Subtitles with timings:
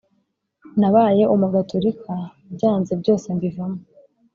[0.79, 2.13] Nabaye umugatorika
[2.53, 3.81] byanze byose mbivamo